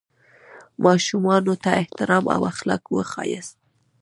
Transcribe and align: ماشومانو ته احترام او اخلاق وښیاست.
ماشومانو 0.85 1.53
ته 1.63 1.69
احترام 1.81 2.23
او 2.35 2.41
اخلاق 2.53 2.83
وښیاست. 2.89 3.55